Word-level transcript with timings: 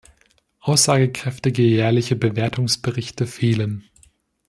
Aussagekräftige 0.61 1.61
jährliche 1.61 2.15
Bewertungsberichte 2.15 3.27
fehlen. 3.27 3.83